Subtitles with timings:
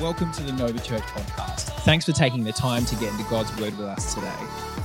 [0.00, 1.70] Welcome to the Nova Church podcast.
[1.84, 4.32] Thanks for taking the time to get into God's Word with us today.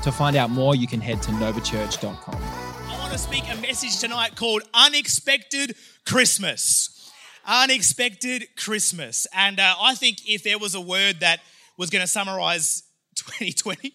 [0.04, 2.36] To find out more, you can head to novachurch.com.
[2.36, 5.76] I want to speak a message tonight called Unexpected
[6.06, 7.12] Christmas.
[7.48, 9.26] Unexpected Christmas.
[9.34, 11.40] And uh, I think if there was a word that
[11.78, 12.84] was going to summarize
[13.16, 13.94] 2020,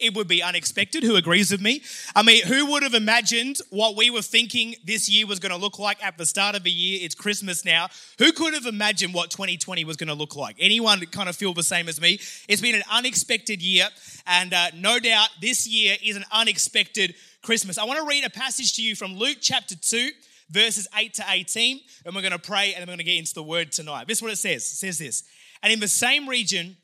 [0.00, 1.02] it would be unexpected.
[1.02, 1.82] Who agrees with me?
[2.14, 5.58] I mean, who would have imagined what we were thinking this year was going to
[5.58, 7.00] look like at the start of the year?
[7.02, 7.88] It's Christmas now.
[8.18, 10.56] Who could have imagined what 2020 was going to look like?
[10.58, 12.20] Anyone kind of feel the same as me?
[12.48, 13.88] It's been an unexpected year,
[14.26, 17.78] and uh, no doubt this year is an unexpected Christmas.
[17.78, 20.10] I want to read a passage to you from Luke chapter 2
[20.50, 23.34] verses 8 to 18, and we're going to pray and we're going to get into
[23.34, 24.08] the word tonight.
[24.08, 24.62] This is what it says.
[24.62, 25.22] It says this.
[25.62, 26.76] And in the same region,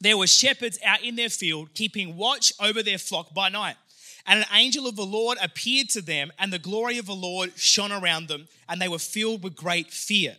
[0.00, 3.76] there were shepherds out in their field, keeping watch over their flock by night.
[4.26, 7.52] And an angel of the Lord appeared to them, and the glory of the Lord
[7.56, 10.36] shone around them, and they were filled with great fear.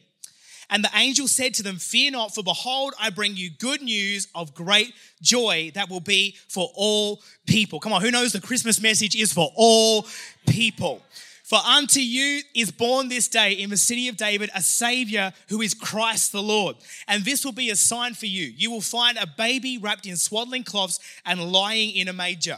[0.69, 4.27] And the angel said to them, Fear not, for behold, I bring you good news
[4.34, 7.79] of great joy that will be for all people.
[7.79, 10.07] Come on, who knows the Christmas message is for all
[10.47, 11.03] people?
[11.46, 15.62] For unto you is born this day in the city of David a Savior who
[15.62, 16.76] is Christ the Lord.
[17.07, 18.52] And this will be a sign for you.
[18.57, 22.57] You will find a baby wrapped in swaddling cloths and lying in a manger.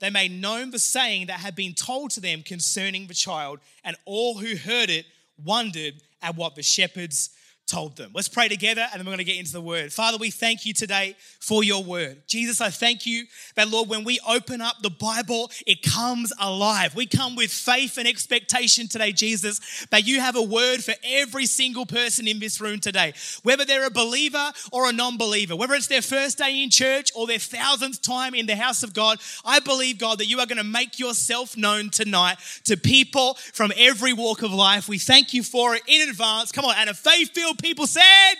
[0.00, 3.96] they made known the saying that had been told to them concerning the child, and
[4.04, 5.06] all who heard it
[5.42, 7.30] wondered at what the shepherds
[7.70, 8.10] told them.
[8.12, 9.92] Let's pray together and then we're going to get into the word.
[9.92, 12.22] Father, we thank you today for your word.
[12.26, 16.96] Jesus, I thank you that, Lord, when we open up the Bible, it comes alive.
[16.96, 21.46] We come with faith and expectation today, Jesus, that you have a word for every
[21.46, 23.14] single person in this room today,
[23.44, 27.10] whether they're a believer or a non believer, whether it's their first day in church
[27.14, 29.20] or their thousandth time in the house of God.
[29.44, 33.72] I believe, God, that you are going to make yourself known tonight to people from
[33.76, 34.88] every walk of life.
[34.88, 36.50] We thank you for it in advance.
[36.50, 38.34] Come on, and a faith filled people said,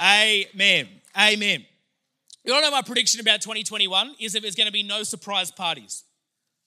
[0.00, 0.88] Amen.
[1.16, 1.64] Amen.
[2.44, 5.50] You don't know my prediction about 2021 is that there's going to be no surprise
[5.50, 6.04] parties.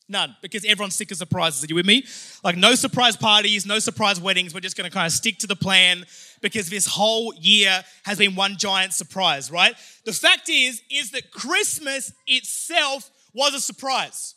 [0.07, 1.63] None, because everyone's sick of surprises.
[1.63, 2.05] Are you with me?
[2.43, 4.53] Like, no surprise parties, no surprise weddings.
[4.53, 6.05] We're just going to kind of stick to the plan
[6.41, 9.73] because this whole year has been one giant surprise, right?
[10.05, 14.34] The fact is, is that Christmas itself was a surprise.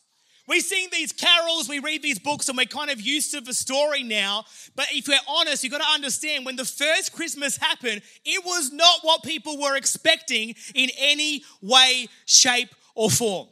[0.48, 3.53] We sing these carols, we read these books, and we're kind of used to the
[3.53, 4.47] story now.
[4.75, 8.72] But if we're honest, you've got to understand when the first Christmas happened, it was
[8.72, 13.47] not what people were expecting in any way, shape, or form.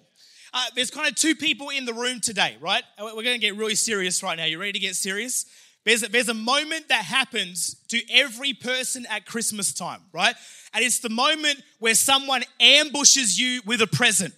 [0.55, 2.83] Uh, there's kind of two people in the room today, right?
[2.99, 4.47] We're going to get really serious right now.
[4.47, 5.45] You ready to get serious?
[5.85, 10.35] There's a, there's a moment that happens to every person at Christmas time, right?
[10.73, 14.33] And it's the moment where someone ambushes you with a present.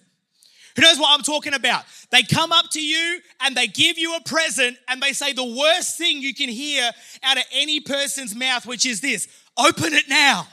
[0.79, 1.83] Who knows what I'm talking about?
[2.09, 5.43] They come up to you and they give you a present and they say the
[5.43, 6.89] worst thing you can hear
[7.21, 10.47] out of any person's mouth, which is this open it now.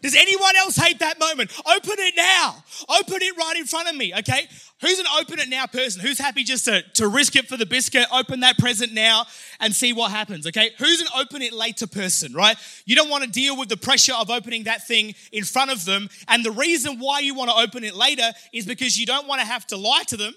[0.00, 1.52] Does anyone else hate that moment?
[1.60, 2.62] Open it now.
[2.88, 4.48] Open it right in front of me, okay?
[4.80, 6.00] Who's an open it now person?
[6.00, 9.24] Who's happy just to, to risk it for the biscuit, open that present now
[9.58, 10.70] and see what happens, okay?
[10.78, 12.56] Who's an open it later person, right?
[12.84, 15.84] You don't want to deal with the pressure of opening that thing in front of
[15.84, 16.08] them.
[16.28, 19.40] And the reason why you want to open it later is because you don't want
[19.40, 20.34] to have to lie to them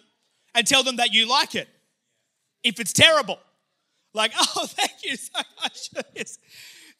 [0.55, 1.67] and tell them that you like it
[2.63, 3.39] if it's terrible.
[4.13, 5.91] Like, oh, thank you so much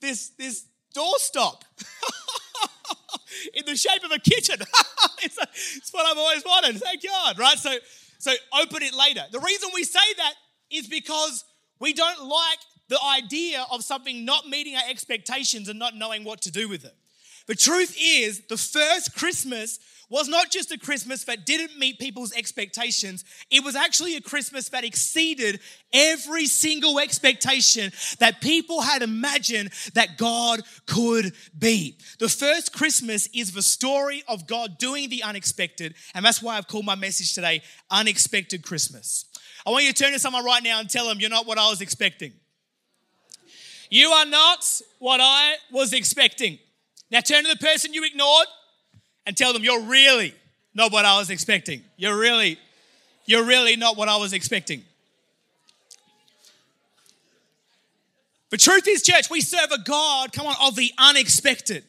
[0.01, 1.61] this, this, doorstop.
[3.53, 4.57] in the shape of a kitchen.
[5.23, 5.47] it's, a,
[5.77, 6.77] it's, what I've always wanted.
[6.79, 7.57] Thank God, right?
[7.57, 7.73] So,
[8.19, 9.23] so open it later.
[9.31, 10.33] The reason we say that
[10.69, 11.43] is because
[11.79, 12.59] we don't like
[12.89, 16.85] the idea of something not meeting our expectations and not knowing what to do with
[16.85, 16.95] it.
[17.47, 19.79] The truth is, the first Christmas
[20.11, 24.67] was not just a Christmas that didn't meet people's expectations, it was actually a Christmas
[24.69, 25.61] that exceeded
[25.93, 31.97] every single expectation that people had imagined that God could be.
[32.19, 36.67] The first Christmas is the story of God doing the unexpected, and that's why I've
[36.67, 39.25] called my message today Unexpected Christmas.
[39.65, 41.57] I want you to turn to someone right now and tell them, You're not what
[41.57, 42.33] I was expecting.
[43.89, 44.65] You are not
[44.99, 46.59] what I was expecting.
[47.09, 48.47] Now turn to the person you ignored
[49.25, 50.33] and tell them you're really
[50.73, 51.83] not what I was expecting.
[51.97, 52.57] You're really,
[53.25, 54.83] you're really not what I was expecting.
[58.49, 61.85] The truth is, church, we serve a God, come on, of the unexpected.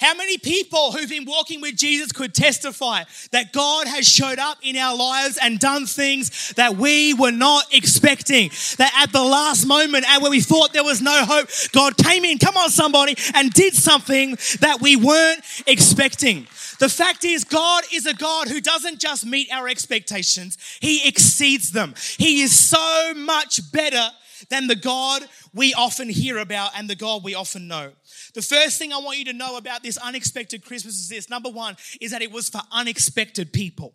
[0.00, 3.02] How many people who've been walking with Jesus could testify
[3.32, 7.64] that God has showed up in our lives and done things that we were not
[7.72, 8.50] expecting?
[8.76, 12.24] That at the last moment and when we thought there was no hope, God came
[12.24, 16.46] in, come on somebody, and did something that we weren't expecting.
[16.78, 21.72] The fact is, God is a God who doesn't just meet our expectations, He exceeds
[21.72, 21.94] them.
[22.18, 24.10] He is so much better
[24.50, 25.22] than the God
[25.54, 27.92] we often hear about and the God we often know.
[28.34, 31.50] The first thing I want you to know about this unexpected Christmas is this number
[31.50, 33.94] one, is that it was for unexpected people.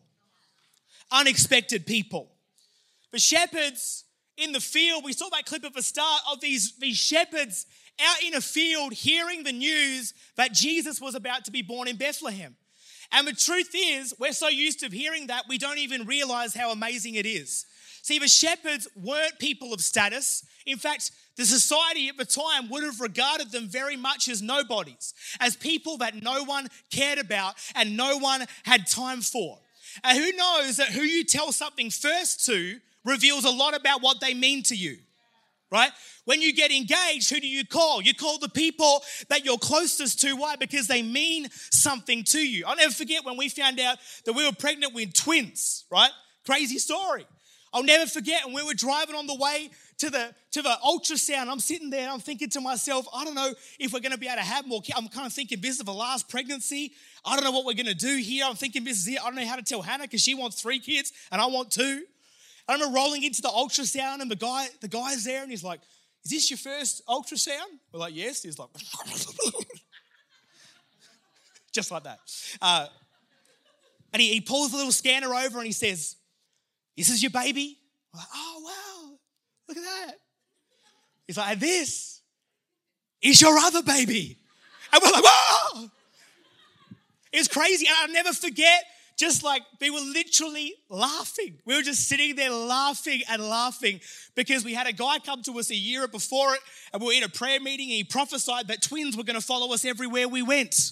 [1.12, 2.32] Unexpected people.
[3.12, 4.06] The shepherds
[4.38, 7.66] in the field, we saw that clip at the start of these, these shepherds
[8.02, 11.96] out in a field hearing the news that Jesus was about to be born in
[11.96, 12.56] Bethlehem.
[13.12, 16.72] And the truth is, we're so used to hearing that, we don't even realize how
[16.72, 17.68] amazing it is.
[18.04, 20.44] See, the shepherds weren't people of status.
[20.66, 25.14] In fact, the society at the time would have regarded them very much as nobodies,
[25.40, 29.58] as people that no one cared about and no one had time for.
[30.04, 34.20] And who knows that who you tell something first to reveals a lot about what
[34.20, 34.98] they mean to you,
[35.72, 35.92] right?
[36.26, 38.02] When you get engaged, who do you call?
[38.02, 40.36] You call the people that you're closest to.
[40.36, 40.58] Why?
[40.58, 42.66] Because they mean something to you.
[42.68, 46.12] I'll never forget when we found out that we were pregnant with twins, right?
[46.46, 47.26] Crazy story.
[47.74, 51.48] I'll never forget, and we were driving on the way to the to the ultrasound.
[51.50, 54.28] I'm sitting there, I'm thinking to myself, I don't know if we're going to be
[54.28, 54.81] able to have more.
[54.81, 54.98] Kids.
[54.98, 56.94] I'm kind of thinking this is the last pregnancy.
[57.25, 58.46] I don't know what we're going to do here.
[58.48, 59.20] I'm thinking this is it.
[59.20, 61.72] I don't know how to tell Hannah because she wants three kids and I want
[61.72, 62.04] two.
[62.68, 65.81] I remember rolling into the ultrasound, and the guy the guy's there, and he's like,
[66.24, 68.70] "Is this your first ultrasound?" We're like, "Yes." He's like,
[71.74, 72.20] just like that.
[72.62, 72.88] Uh,
[74.14, 76.16] and he, he pulls the little scanner over and he says,
[76.98, 77.78] this is your baby?
[78.13, 79.18] We're like, oh, wow,
[79.68, 80.16] look at that.
[81.28, 82.22] He's like, this
[83.22, 84.38] is your other baby.
[84.92, 85.90] And we're like, whoa.
[87.31, 87.88] It's crazy.
[87.88, 88.84] And I'll never forget,
[89.18, 91.57] just like we were literally laughing.
[91.66, 94.01] We were just sitting there laughing and laughing
[94.36, 96.62] because we had a guy come to us a year before it
[96.92, 99.46] and we were in a prayer meeting and he prophesied that twins were going to
[99.46, 100.92] follow us everywhere we went.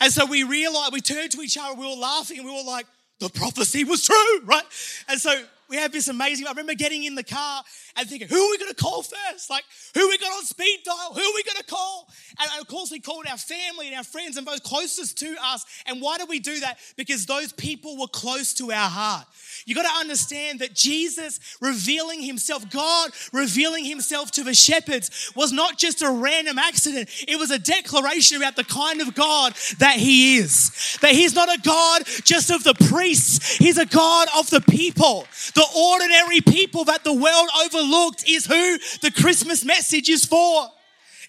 [0.00, 2.64] And so we realized, we turned to each other, we were laughing and we were
[2.64, 2.86] like,
[3.20, 4.64] the prophecy was true, right?
[5.08, 6.46] And so we have this amazing.
[6.46, 7.62] I remember getting in the car
[7.96, 9.50] and thinking, who are we going to call first?
[9.50, 9.64] Like,
[9.94, 11.12] who we going on speed dial?
[11.14, 12.08] Who are we going to call?
[12.38, 15.64] And of course, we called our family and our friends and those closest to us.
[15.86, 16.78] And why did we do that?
[16.96, 19.26] Because those people were close to our heart.
[19.64, 25.52] You got to understand that Jesus revealing himself, God revealing himself to the shepherds, was
[25.52, 27.08] not just a random accident.
[27.26, 30.98] It was a declaration about the kind of God that he is.
[31.00, 35.26] That he's not a God just of the priests, he's a God of the people.
[35.56, 40.68] The ordinary people that the world overlooked is who the Christmas message is for.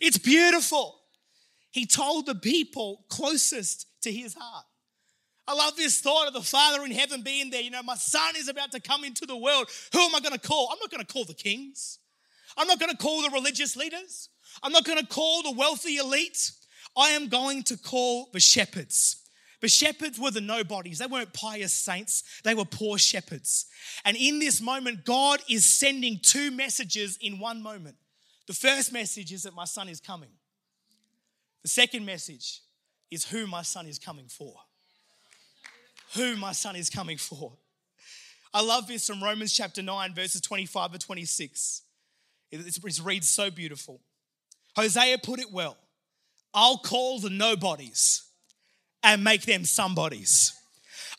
[0.02, 1.00] It's beautiful.
[1.72, 4.66] He told the people closest to his heart.
[5.48, 7.62] I love this thought of the Father in heaven being there.
[7.62, 9.70] You know, my son is about to come into the world.
[9.94, 10.68] Who am I going to call?
[10.74, 12.00] I'm not going to call the kings.
[12.58, 14.28] I'm not going to call the religious leaders.
[14.62, 16.52] I'm not going to call the wealthy elite.
[16.98, 19.24] I am going to call the shepherds.
[19.60, 21.00] The shepherds were the nobodies.
[21.00, 23.66] They weren't pious saints, they were poor shepherds.
[24.06, 27.96] And in this moment, God is sending two messages in one moment.
[28.46, 30.30] The first message is that my son is coming,
[31.64, 32.62] the second message
[33.10, 34.54] is who my son is coming for.
[36.16, 37.54] Who my son is coming for.
[38.54, 41.82] I love this from Romans chapter 9, verses 25 to 26.
[42.52, 44.02] It reads so beautiful.
[44.76, 45.78] Hosea put it well.
[46.54, 48.27] I'll call the nobodies
[49.04, 50.54] and make them somebodies.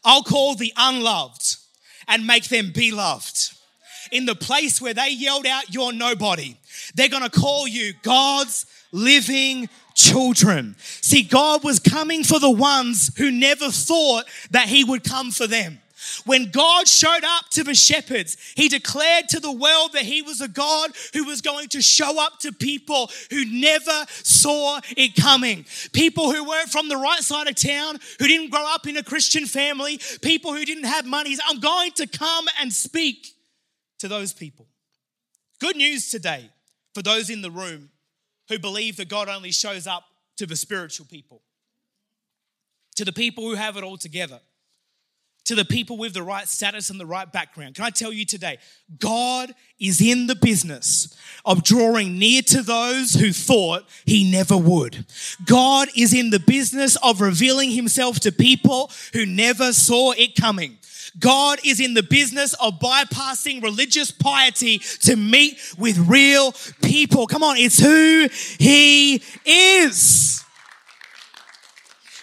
[0.04, 1.56] I'll call the unloved
[2.06, 3.50] and make them beloved.
[4.10, 6.56] In the place where they yelled out, You're nobody,
[6.94, 10.76] they're gonna call you God's living children.
[10.78, 15.46] See, God was coming for the ones who never thought that He would come for
[15.46, 15.80] them.
[16.24, 20.40] When God showed up to the shepherds, he declared to the world that he was
[20.40, 25.64] a God who was going to show up to people who never saw it coming.
[25.92, 29.02] People who weren't from the right side of town, who didn't grow up in a
[29.02, 31.36] Christian family, people who didn't have money.
[31.48, 33.34] I'm going to come and speak
[33.98, 34.66] to those people.
[35.60, 36.50] Good news today
[36.94, 37.90] for those in the room
[38.48, 40.04] who believe that God only shows up
[40.36, 41.42] to the spiritual people,
[42.96, 44.40] to the people who have it all together
[45.48, 47.74] to the people with the right status and the right background.
[47.74, 48.58] Can I tell you today,
[49.00, 55.06] God is in the business of drawing near to those who thought he never would.
[55.46, 60.76] God is in the business of revealing himself to people who never saw it coming.
[61.18, 66.52] God is in the business of bypassing religious piety to meet with real
[66.82, 67.26] people.
[67.26, 68.28] Come on, it's who
[68.62, 70.44] he is.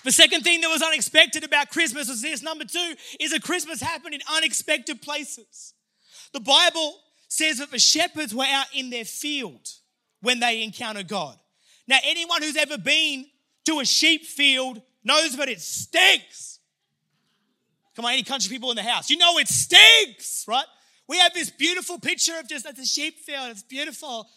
[0.06, 2.44] The second thing that was unexpected about Christmas was this.
[2.44, 5.74] Number two is that Christmas happened in unexpected places.
[6.32, 9.68] The Bible says that the shepherds were out in their field
[10.22, 11.36] when they encountered God.
[11.88, 13.26] Now, anyone who's ever been
[13.66, 16.60] to a sheep field knows that it stinks.
[17.96, 20.66] Come on, any country people in the house, you know it stinks, right?
[21.08, 23.50] We have this beautiful picture of just at the sheep field.
[23.50, 24.28] It's beautiful,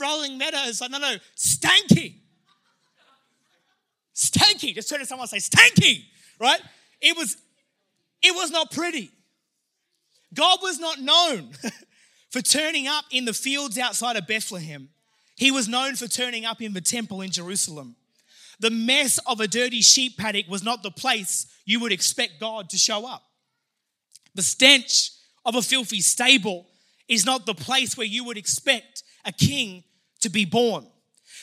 [0.00, 0.80] rolling meadows.
[0.80, 2.21] Like, no, no, stanky.
[4.14, 4.74] Stanky.
[4.74, 6.04] Just turn to someone and say, stanky,
[6.38, 6.60] right?
[7.00, 7.36] It was,
[8.22, 9.10] it was not pretty.
[10.34, 11.50] God was not known
[12.30, 14.88] for turning up in the fields outside of Bethlehem.
[15.36, 17.96] He was known for turning up in the temple in Jerusalem.
[18.60, 22.70] The mess of a dirty sheep paddock was not the place you would expect God
[22.70, 23.22] to show up.
[24.34, 25.10] The stench
[25.44, 26.68] of a filthy stable
[27.08, 29.84] is not the place where you would expect a king
[30.20, 30.86] to be born.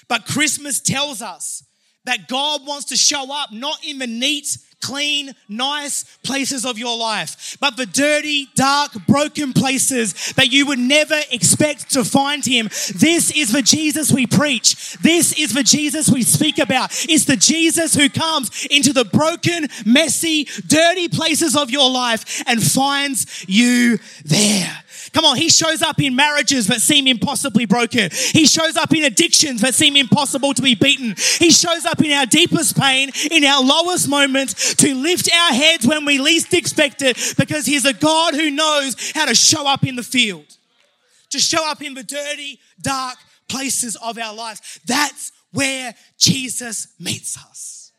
[0.08, 1.64] But Christmas tells us
[2.06, 6.98] that God wants to show up not in the neat, clean, nice places of your
[6.98, 12.68] life, but the dirty, dark, broken places that you would never expect to find Him.
[12.96, 14.98] This is the Jesus we preach.
[15.00, 16.92] This is the Jesus we speak about.
[17.10, 22.64] It's the Jesus who comes into the broken, messy, dirty places of your life and
[22.64, 24.84] finds you there.
[25.14, 28.10] Come on, he shows up in marriages that seem impossibly broken.
[28.12, 31.16] He shows up in addictions that seem impossible to be beaten.
[31.40, 35.88] He shows up in our deepest pain, in our lowest moments, to lift our heads
[35.88, 39.86] when we least expect it, because he's a God who knows how to show up
[39.86, 40.46] in the field,
[41.30, 44.80] to show up in the dirty, dark places of our lives.
[44.86, 47.92] That's where Jesus meets us.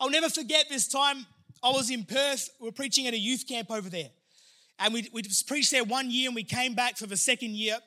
[0.00, 1.26] I'll never forget this time
[1.62, 2.50] I was in Perth.
[2.60, 4.10] We are preaching at a youth camp over there.
[4.78, 7.78] And we, we preached there one year and we came back for the second year.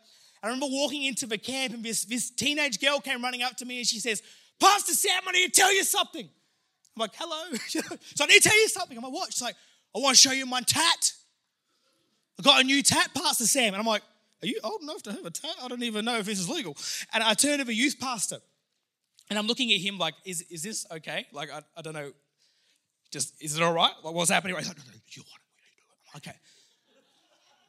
[0.41, 3.65] I remember walking into the camp and this, this teenage girl came running up to
[3.65, 4.21] me and she says,
[4.59, 6.25] Pastor Sam, I need to tell you something.
[6.25, 7.57] I'm like, hello.
[7.67, 8.97] so I need to tell you something.
[8.97, 9.33] I'm like, what?
[9.33, 9.55] She's like,
[9.95, 11.13] I want to show you my tat.
[12.39, 13.73] I got a new tat, Pastor Sam.
[13.73, 14.03] And I'm like,
[14.43, 15.55] are you old enough to have a tat?
[15.61, 16.77] I don't even know if this is legal.
[17.13, 18.37] And I turn to the youth pastor
[19.29, 21.25] and I'm looking at him like, is, is this okay?
[21.31, 22.11] Like, I, I don't know.
[23.11, 23.93] Just, is it all right?
[24.03, 24.55] Like, what's happening?
[24.57, 26.29] He's like, no, no, you want it.
[26.29, 26.37] Okay.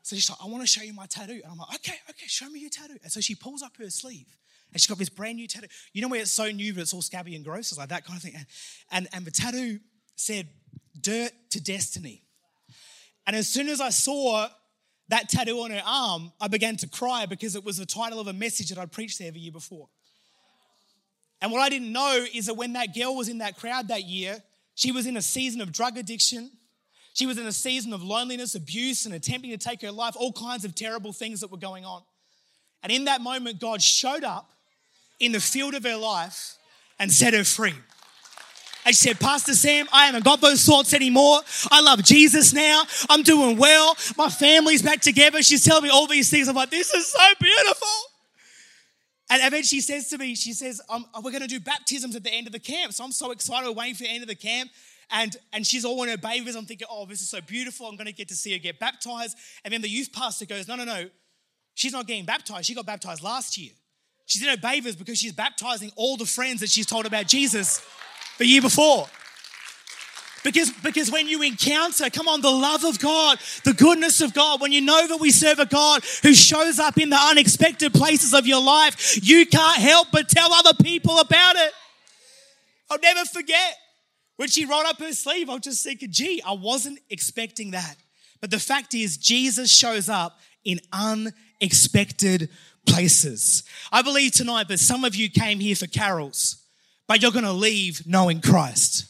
[0.07, 1.41] So she's like, I want to show you my tattoo.
[1.43, 2.97] And I'm like, okay, okay, show me your tattoo.
[3.03, 4.37] And so she pulls up her sleeve
[4.73, 5.67] and she's got this brand new tattoo.
[5.93, 7.73] You know where it's so new, but it's all scabby and gross?
[7.73, 8.35] It's like that kind of thing.
[8.37, 8.47] And,
[8.93, 9.81] and, and the tattoo
[10.15, 10.47] said,
[11.01, 12.23] Dirt to Destiny.
[13.27, 14.47] And as soon as I saw
[15.09, 18.29] that tattoo on her arm, I began to cry because it was the title of
[18.29, 19.89] a message that I'd preached there the year before.
[21.43, 24.05] And what I didn't know is that when that girl was in that crowd that
[24.05, 24.41] year,
[24.77, 26.53] she was in a season of drug addiction.
[27.17, 30.33] She was in a season of loneliness, abuse, and attempting to take her life, all
[30.33, 32.03] kinds of terrible things that were going on.
[32.83, 34.51] And in that moment, God showed up
[35.19, 36.57] in the field of her life
[36.99, 37.73] and set her free.
[38.85, 41.41] And she said, Pastor Sam, I haven't got those thoughts anymore.
[41.71, 42.83] I love Jesus now.
[43.09, 43.97] I'm doing well.
[44.19, 45.43] My family's back together.
[45.43, 46.49] She's telling me all these things.
[46.49, 47.89] I'm like, this is so beautiful.
[49.31, 52.25] And then she says to me, she says, um, we're going to do baptisms at
[52.25, 52.93] the end of the camp.
[52.93, 53.67] So I'm so excited.
[53.67, 54.71] We're waiting for the end of the camp
[55.11, 56.57] and, and she's all in her bathers.
[56.57, 57.87] I'm thinking, oh, this is so beautiful.
[57.87, 59.37] I'm going to get to see her get baptized.
[59.65, 61.09] And then the youth pastor goes, no, no, no.
[61.75, 62.67] She's not getting baptized.
[62.67, 63.73] She got baptized last year.
[64.25, 67.87] She's in her bathers because she's baptizing all the friends that she's told about Jesus
[68.39, 69.07] the year before.
[70.43, 74.61] Because, because when you encounter, come on, the love of God, the goodness of God,
[74.61, 78.33] when you know that we serve a God who shows up in the unexpected places
[78.33, 81.73] of your life, you can't help but tell other people about it.
[82.91, 83.77] I'll never forget
[84.37, 87.97] when she rolled up her sleeve, I was just thinking, gee, I wasn't expecting that.
[88.41, 92.51] But the fact is, Jesus shows up in unexpected
[92.87, 93.65] places.
[93.91, 96.57] I believe tonight that some of you came here for carols,
[97.07, 99.07] but you're going to leave knowing Christ.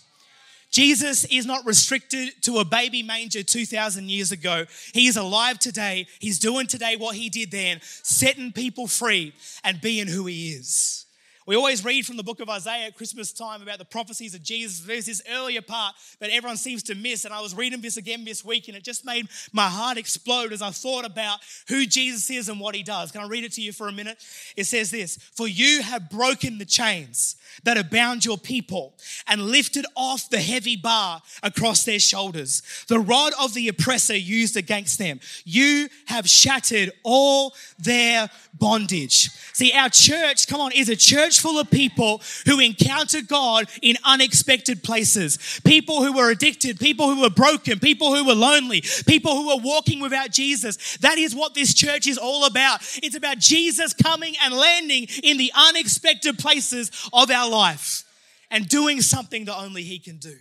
[0.71, 4.67] Jesus is not restricted to a baby manger 2,000 years ago.
[4.93, 6.07] He is alive today.
[6.21, 9.33] He's doing today what he did then, setting people free
[9.65, 11.06] and being who he is.
[11.47, 14.43] We always read from the book of Isaiah at Christmas time about the prophecies of
[14.43, 14.81] Jesus.
[14.81, 17.25] There's this earlier part that everyone seems to miss.
[17.25, 20.53] And I was reading this again this week, and it just made my heart explode
[20.53, 21.39] as I thought about
[21.69, 23.13] who Jesus is and what he does.
[23.13, 24.19] Can I read it to you for a minute?
[24.57, 28.95] It says this For you have broken the chains that have bound your people
[29.29, 34.57] and lifted off the heavy bar across their shoulders, the rod of the oppressor used
[34.57, 35.21] against them.
[35.45, 39.31] You have shattered all their bondage.
[39.53, 43.97] See, our church, come on, is a church full of people who encounter God in
[44.05, 45.61] unexpected places.
[45.65, 49.63] People who were addicted, people who were broken, people who were lonely, people who were
[49.63, 50.97] walking without Jesus.
[50.99, 52.81] That is what this church is all about.
[53.03, 58.05] It's about Jesus coming and landing in the unexpected places of our life.
[58.51, 60.37] and doing something that only He can do.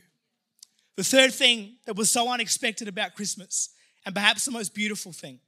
[0.95, 3.69] The third thing that was so unexpected about Christmas,
[4.05, 5.39] and perhaps the most beautiful thing,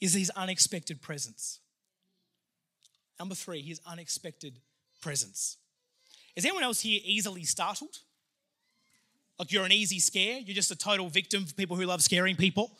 [0.00, 1.60] is His unexpected presence.
[3.22, 4.58] Number three, His unexpected
[5.00, 5.56] presence.
[6.34, 7.98] Is anyone else here easily startled?
[9.38, 10.40] Like you're an easy scare?
[10.40, 12.76] You're just a total victim for people who love scaring people?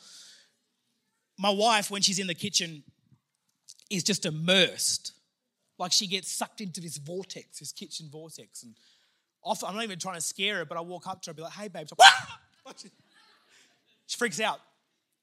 [1.39, 2.83] My wife, when she's in the kitchen,
[3.89, 5.13] is just immersed.
[5.79, 8.65] Like she gets sucked into this vortex, this kitchen vortex.
[8.65, 8.75] And
[9.45, 11.37] often, I'm not even trying to scare her, but I walk up to her and
[11.37, 11.87] be like, hey, babe.
[11.97, 12.09] Like,
[12.67, 12.75] ah!
[14.09, 14.59] she freaks out.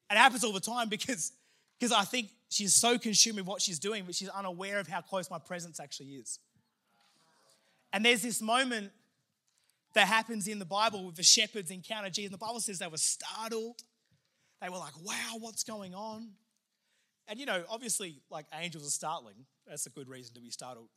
[0.10, 1.34] It happens all the time because,
[1.78, 5.02] because I think she's so consumed with what she's doing, but she's unaware of how
[5.02, 6.40] close my presence actually is.
[7.94, 8.92] And there's this moment
[9.94, 12.32] that happens in the Bible with the shepherds encounter Jesus.
[12.32, 13.82] The Bible says they were startled.
[14.62, 16.30] They were like, wow, what's going on?
[17.28, 19.46] And you know, obviously, like angels are startling.
[19.68, 20.90] That's a good reason to be startled.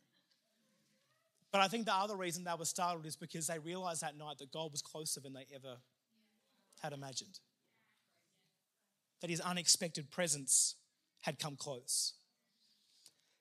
[1.51, 4.39] But I think the other reason they were startled is because they realized that night
[4.39, 5.77] that God was closer than they ever
[6.81, 7.39] had imagined.
[9.21, 10.75] That his unexpected presence
[11.23, 12.13] had come close.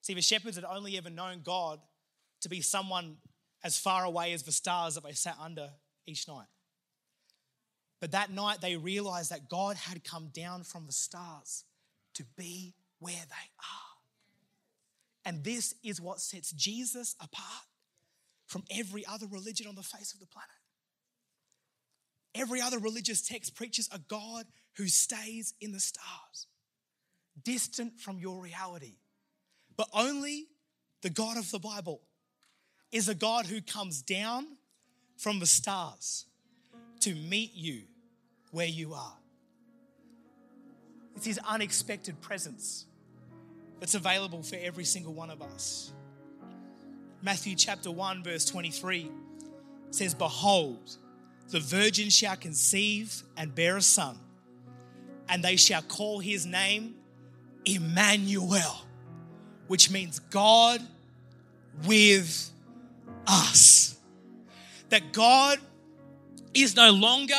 [0.01, 1.79] See, the shepherds had only ever known God
[2.41, 3.19] to be someone
[3.62, 5.71] as far away as the stars that they sat under
[6.07, 6.47] each night.
[8.01, 11.65] But that night they realized that God had come down from the stars
[12.15, 13.93] to be where they are.
[15.25, 17.67] And this is what sets Jesus apart
[18.47, 20.51] from every other religion on the face of the planet.
[22.35, 24.47] Every other religious text preaches a God
[24.77, 26.47] who stays in the stars,
[27.45, 28.97] distant from your reality.
[29.77, 30.47] But only
[31.03, 32.01] the God of the Bible
[32.91, 34.47] is a God who comes down
[35.17, 36.27] from the stars
[37.01, 37.83] to meet you
[38.51, 39.17] where you are.
[41.17, 42.87] It's His unexpected presence
[43.81, 45.93] that's available for every single one of us.
[47.23, 49.11] Matthew chapter 1, verse 23
[49.91, 50.97] says, Behold,
[51.51, 54.18] the virgin shall conceive and bear a son,
[55.29, 56.95] and they shall call his name
[57.64, 58.85] Emmanuel,
[59.68, 60.81] which means God
[61.87, 62.51] with
[63.27, 63.96] us.
[64.90, 65.59] That God
[66.55, 67.35] is no longer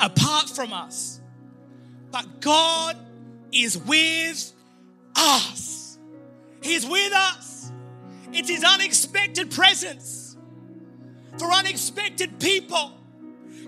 [0.00, 1.20] apart from us,
[2.10, 2.96] but God
[3.52, 4.52] is with
[5.16, 5.98] us.
[6.62, 7.72] He's with us.
[8.32, 10.36] It's His unexpected presence
[11.38, 12.92] for unexpected people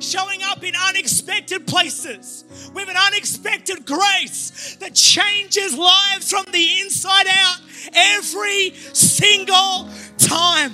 [0.01, 7.27] showing up in unexpected places with an unexpected grace that changes lives from the inside
[7.29, 7.61] out
[7.95, 10.73] every single time.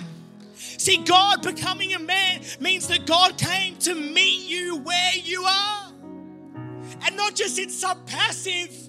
[0.56, 5.92] See, God becoming a man means that God came to meet you where you are.
[7.04, 8.81] And not just in some passive,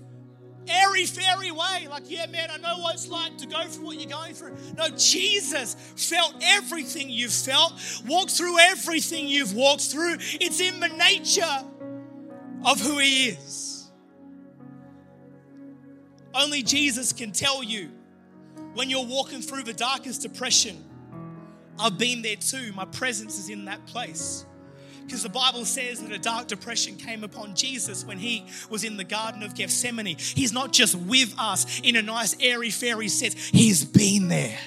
[0.68, 4.00] airy fairy way, like, yeah, man, I know what it's like to go through what
[4.00, 4.56] you're going through.
[4.78, 7.74] No, Jesus felt everything you've felt,
[8.08, 10.16] walked through everything you've walked through.
[10.20, 11.64] It's in the nature
[12.66, 13.92] of who He is.
[16.34, 17.92] Only Jesus can tell you
[18.74, 20.84] when you're walking through the darkest depression
[21.80, 22.72] I've been there too.
[22.74, 24.46] My presence is in that place.
[25.06, 28.98] Because the Bible says that a dark depression came upon Jesus when he was in
[28.98, 30.16] the Garden of Gethsemane.
[30.18, 34.58] He's not just with us in a nice, airy, fairy sense, he's been there.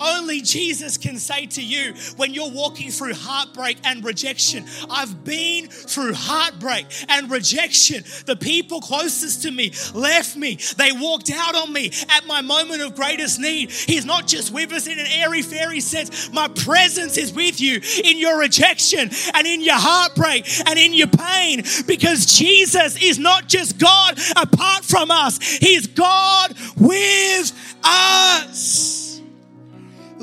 [0.00, 5.68] Only Jesus can say to you when you're walking through heartbreak and rejection, I've been
[5.68, 8.04] through heartbreak and rejection.
[8.26, 12.82] The people closest to me left me, they walked out on me at my moment
[12.82, 13.70] of greatest need.
[13.70, 17.80] He's not just with us in an airy fairy sense, my presence is with you
[18.04, 21.62] in your rejection and in your heartbreak and in your pain.
[21.86, 27.52] Because Jesus is not just God apart from us, He's God with
[27.84, 29.03] us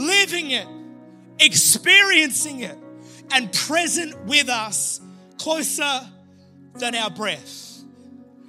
[0.07, 0.67] living it,
[1.39, 2.77] experiencing it,
[3.31, 4.99] and present with us
[5.37, 6.01] closer
[6.75, 7.81] than our breath.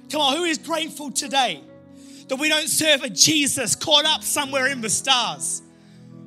[0.09, 1.63] Come on, who is grateful today
[2.27, 5.61] that we don't serve a Jesus caught up somewhere in the stars,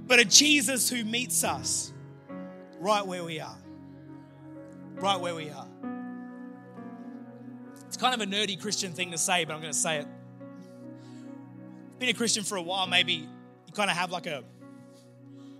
[0.07, 1.93] but a Jesus who meets us
[2.79, 3.57] right where we are?
[4.95, 5.69] Right where we are.
[7.87, 10.07] It's kind of a nerdy Christian thing to say, but I'm going to say it.
[11.99, 14.45] Been a Christian for a while, maybe you kind of have like a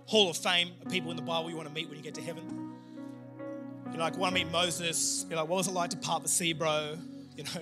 [0.07, 2.15] hall of fame of people in the Bible you want to meet when you get
[2.15, 2.73] to heaven.
[3.91, 5.25] You're like, want to meet Moses.
[5.29, 6.97] You're like, what was it like to part the sea, bro?
[7.35, 7.61] You know,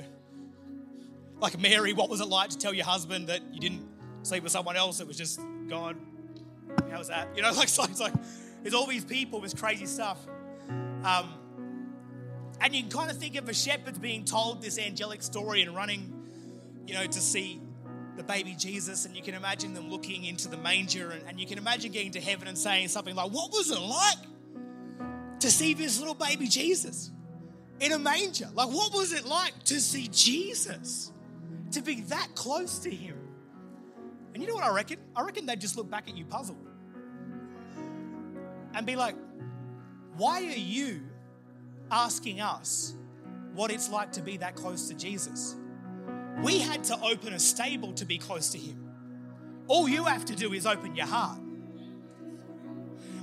[1.39, 3.86] like Mary, what was it like to tell your husband that you didn't
[4.23, 4.99] sleep with someone else?
[4.99, 5.97] It was just God.
[6.91, 7.29] How was that?
[7.36, 8.13] You know, like so it's like
[8.62, 10.19] there's all these people, this crazy stuff.
[11.03, 11.34] Um,
[12.62, 15.75] and you can kind of think of the shepherds being told this angelic story and
[15.75, 16.13] running,
[16.88, 17.62] you know, to see
[18.15, 21.45] the baby Jesus, and you can imagine them looking into the manger, and, and you
[21.45, 25.73] can imagine getting to heaven and saying something like, What was it like to see
[25.73, 27.12] this little baby Jesus
[27.80, 28.49] in a manger?
[28.54, 31.12] Like, what was it like to see Jesus?
[31.71, 33.17] To be that close to him?
[34.34, 34.97] And you know what I reckon?
[35.15, 36.65] I reckon they'd just look back at you puzzled
[38.73, 39.15] and be like,
[40.17, 41.01] Why are you
[41.91, 42.95] asking us
[43.54, 45.56] what it's like to be that close to Jesus?
[46.41, 48.89] We had to open a stable to be close to Him.
[49.67, 51.39] All you have to do is open your heart.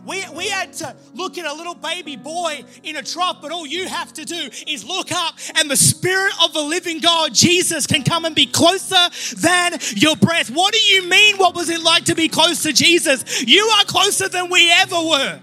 [0.05, 3.67] We, we had to look at a little baby boy in a trough, but all
[3.67, 7.87] you have to do is look up, and the Spirit of the living God, Jesus,
[7.87, 8.97] can come and be closer
[9.37, 10.51] than your breath.
[10.51, 11.37] What do you mean?
[11.37, 13.45] What was it like to be close to Jesus?
[13.45, 15.41] You are closer than we ever were.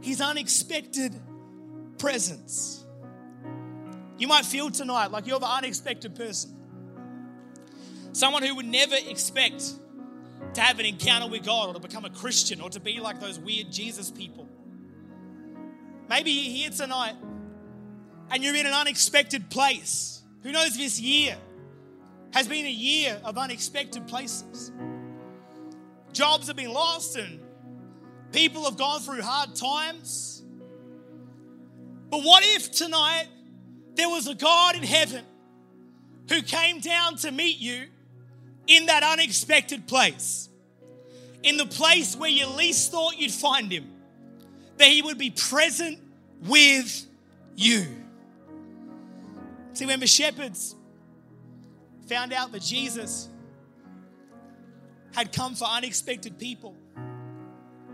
[0.00, 1.14] His unexpected
[1.98, 2.79] presence.
[4.20, 6.54] You might feel tonight like you're the unexpected person.
[8.12, 9.64] Someone who would never expect
[10.52, 13.18] to have an encounter with God or to become a Christian or to be like
[13.18, 14.46] those weird Jesus people.
[16.10, 17.14] Maybe you're here tonight
[18.30, 20.22] and you're in an unexpected place.
[20.42, 21.38] Who knows this year
[22.34, 24.70] has been a year of unexpected places.
[26.12, 27.40] Jobs have been lost and
[28.32, 30.42] people have gone through hard times.
[32.10, 33.28] But what if tonight
[34.00, 35.22] there was a God in heaven
[36.30, 37.84] who came down to meet you
[38.66, 40.48] in that unexpected place,
[41.42, 43.92] in the place where you least thought you'd find him,
[44.78, 45.98] that he would be present
[46.46, 47.06] with
[47.56, 47.84] you.
[49.74, 50.74] See, when the shepherds
[52.08, 53.28] found out that Jesus
[55.14, 56.74] had come for unexpected people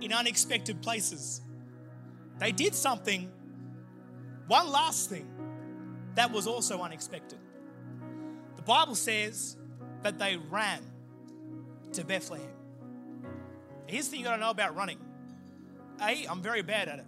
[0.00, 1.40] in unexpected places,
[2.38, 3.28] they did something,
[4.46, 5.28] one last thing
[6.16, 7.38] that was also unexpected.
[8.56, 9.56] The Bible says
[10.02, 10.80] that they ran
[11.92, 12.50] to Bethlehem.
[13.86, 14.98] Here's the thing you gotta know about running
[16.02, 17.06] A, I'm very bad at it.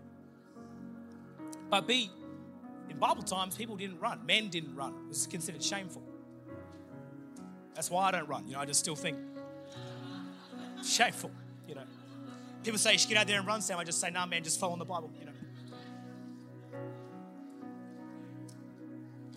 [1.68, 2.10] But B,
[2.88, 4.24] in Bible times, people didn't run.
[4.24, 4.94] Men didn't run.
[5.04, 6.02] It was considered shameful.
[7.74, 8.46] That's why I don't run.
[8.46, 9.18] You know, I just still think
[10.84, 11.30] shameful.
[11.66, 11.82] You know,
[12.62, 13.78] people say you should get out there and run, Sam.
[13.78, 15.10] I just say, nah, man, just follow in the Bible.
[15.18, 15.27] You know.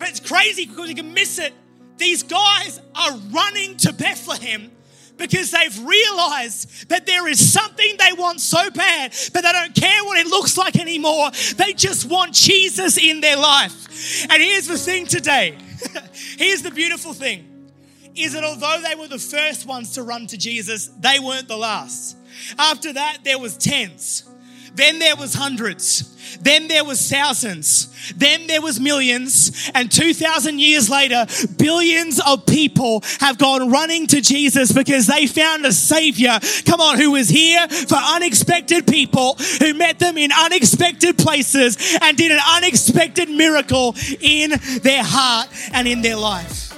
[0.02, 1.52] But it's crazy because you can miss it.
[1.96, 4.72] These guys are running to Bethlehem
[5.16, 10.02] because they've realized that there is something they want so bad, but they don't care
[10.02, 11.30] what it looks like anymore.
[11.56, 14.26] They just want Jesus in their life.
[14.28, 15.56] And here's the thing today
[16.36, 17.70] here's the beautiful thing
[18.16, 21.56] is that although they were the first ones to run to Jesus, they weren't the
[21.56, 22.16] last.
[22.58, 24.28] After that, there was tens.
[24.74, 26.08] Then there was hundreds.
[26.40, 27.88] Then there was thousands.
[28.16, 29.70] Then there was millions.
[29.74, 35.64] And 2,000 years later, billions of people have gone running to Jesus because they found
[35.66, 41.18] a savior, come on, who was here for unexpected people, who met them in unexpected
[41.18, 46.71] places and did an unexpected miracle in their heart and in their life.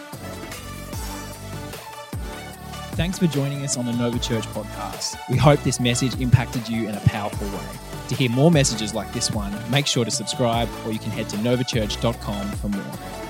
[2.95, 5.17] Thanks for joining us on the Nova Church podcast.
[5.29, 7.67] We hope this message impacted you in a powerful way.
[8.07, 11.29] To hear more messages like this one, make sure to subscribe or you can head
[11.31, 13.24] to novachurch.com for more.